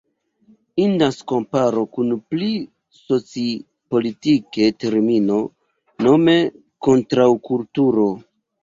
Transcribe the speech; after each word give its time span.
Indas 0.83 1.19
komparo 1.31 1.83
kun 1.97 2.15
pli 2.33 2.49
soci-politike 3.01 4.73
termino, 4.87 5.41
nome 6.09 6.41
Kontraŭkulturo. 6.91 8.13